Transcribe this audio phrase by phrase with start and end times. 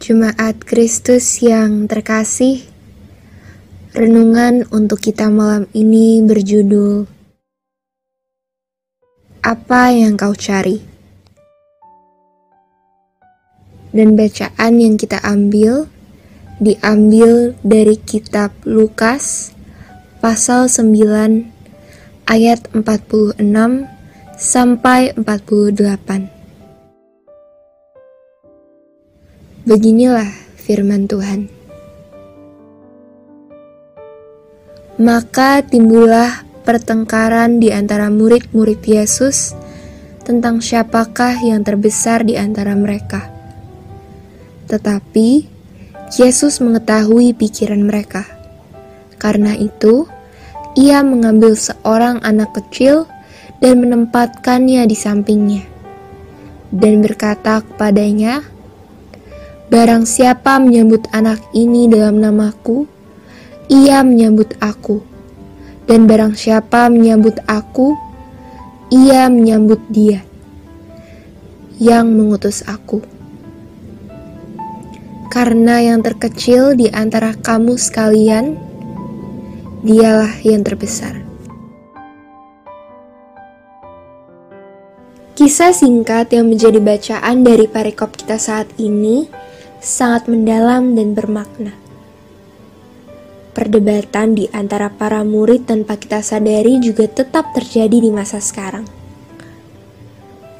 [0.00, 2.64] Jemaat Kristus yang terkasih,
[3.92, 7.04] renungan untuk kita malam ini berjudul
[9.44, 10.80] Apa yang kau cari?
[13.92, 15.84] Dan bacaan yang kita ambil
[16.64, 19.52] diambil dari kitab Lukas
[20.24, 21.44] pasal 9
[22.24, 23.36] ayat 46
[24.40, 26.39] sampai 48.
[29.70, 30.26] Beginilah
[30.58, 31.46] firman Tuhan.
[34.98, 39.54] Maka timbullah pertengkaran di antara murid-murid Yesus
[40.26, 43.30] tentang siapakah yang terbesar di antara mereka.
[44.66, 45.46] Tetapi
[46.18, 48.26] Yesus mengetahui pikiran mereka.
[49.22, 50.10] Karena itu,
[50.74, 53.06] ia mengambil seorang anak kecil
[53.62, 55.62] dan menempatkannya di sampingnya,
[56.74, 58.42] dan berkata kepadanya,
[59.70, 62.90] Barang siapa menyambut anak ini dalam namaku,
[63.70, 64.98] ia menyambut aku.
[65.86, 67.94] Dan barang siapa menyambut aku,
[68.90, 70.26] ia menyambut dia
[71.78, 72.98] yang mengutus aku.
[75.30, 78.58] Karena yang terkecil di antara kamu sekalian,
[79.86, 81.22] dialah yang terbesar.
[85.38, 89.39] Kisah singkat yang menjadi bacaan dari parekop kita saat ini
[89.80, 91.72] sangat mendalam dan bermakna.
[93.56, 98.86] Perdebatan di antara para murid tanpa kita sadari juga tetap terjadi di masa sekarang.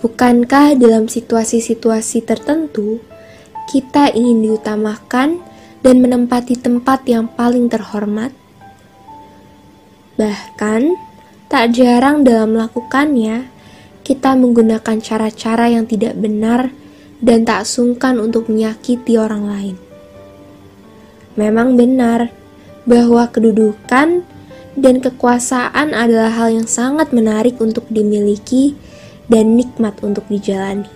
[0.01, 3.05] Bukankah dalam situasi-situasi tertentu
[3.69, 5.39] kita ingin diutamakan
[5.85, 8.33] dan menempati tempat yang paling terhormat?
[10.17, 10.83] Bahkan,
[11.53, 13.49] tak jarang dalam melakukannya,
[14.01, 16.73] kita menggunakan cara-cara yang tidak benar
[17.21, 19.77] dan tak sungkan untuk menyakiti orang lain.
[21.37, 22.33] Memang benar
[22.89, 24.25] bahwa kedudukan
[24.75, 28.75] dan kekuasaan adalah hal yang sangat menarik untuk dimiliki
[29.29, 30.89] dan nikmat untuk dijalani.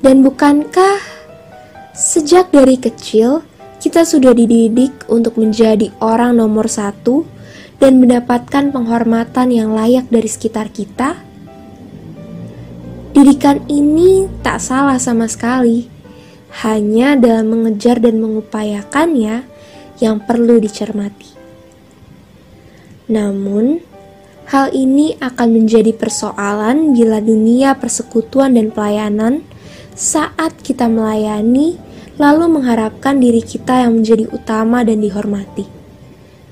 [0.00, 0.98] Dan bukankah
[1.94, 3.44] sejak dari kecil
[3.80, 7.24] kita sudah dididik untuk menjadi orang nomor satu
[7.80, 11.29] dan mendapatkan penghormatan yang layak dari sekitar kita?
[13.10, 15.90] Didikan ini tak salah sama sekali,
[16.62, 19.42] hanya dalam mengejar dan mengupayakannya
[19.98, 21.30] yang perlu dicermati.
[23.10, 23.82] Namun,
[24.46, 29.42] hal ini akan menjadi persoalan bila dunia persekutuan dan pelayanan
[29.98, 31.76] saat kita melayani
[32.20, 35.66] lalu mengharapkan diri kita yang menjadi utama dan dihormati.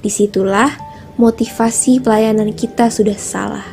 [0.02, 0.74] Di situlah
[1.18, 3.66] motivasi pelayanan kita sudah salah.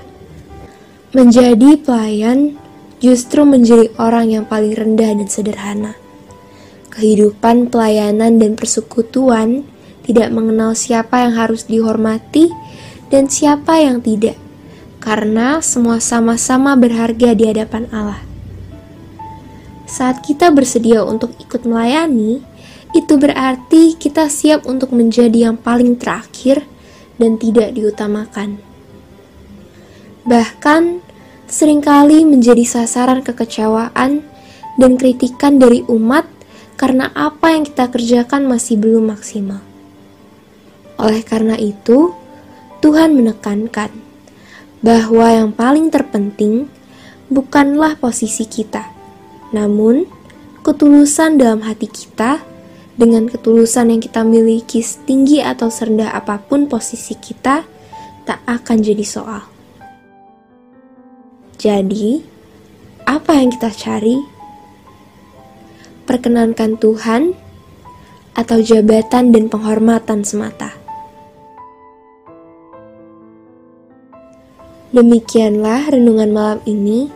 [1.16, 2.60] Menjadi pelayan
[3.04, 5.94] justru menjadi orang yang paling rendah dan sederhana.
[6.96, 9.68] Kehidupan pelayanan dan persekutuan
[10.08, 12.54] tidak mengenal siapa yang harus dihormati
[13.12, 14.38] dan siapa yang tidak,
[15.04, 18.22] karena semua sama-sama berharga di hadapan Allah.
[19.86, 22.42] Saat kita bersedia untuk ikut melayani,
[22.96, 26.64] itu berarti kita siap untuk menjadi yang paling terakhir
[27.20, 28.58] dan tidak diutamakan.
[30.26, 31.06] Bahkan,
[31.46, 34.26] sering kali menjadi sasaran kekecewaan
[34.76, 36.26] dan kritikan dari umat
[36.76, 39.64] karena apa yang kita kerjakan masih belum maksimal.
[41.00, 42.12] Oleh karena itu,
[42.84, 43.92] Tuhan menekankan
[44.84, 46.68] bahwa yang paling terpenting
[47.32, 48.92] bukanlah posisi kita,
[49.56, 50.06] namun
[50.62, 52.44] ketulusan dalam hati kita
[52.96, 57.68] dengan ketulusan yang kita miliki setinggi atau serendah apa pun posisi kita
[58.24, 59.55] tak akan jadi soal.
[61.66, 62.22] Jadi,
[63.10, 64.22] apa yang kita cari?
[66.06, 67.34] Perkenankan Tuhan
[68.38, 70.78] atau jabatan dan penghormatan semata?
[74.94, 77.10] Demikianlah renungan malam ini.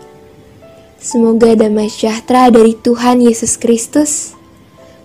[0.98, 4.34] Semoga damai sejahtera dari Tuhan Yesus Kristus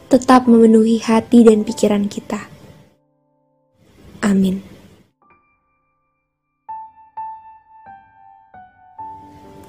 [0.09, 2.49] tetap memenuhi hati dan pikiran kita.
[4.25, 4.74] Amin.